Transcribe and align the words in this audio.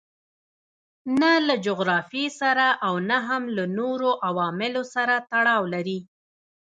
نه 1.19 1.31
له 1.47 1.55
جغرافیې 1.65 2.27
سره 2.41 2.67
او 2.87 2.93
نه 3.09 3.17
هم 3.27 3.43
له 3.55 3.63
نورو 3.77 4.09
عواملو 4.27 4.83
سره 4.95 5.15
تړاو 5.31 5.63
لري. 5.73 5.99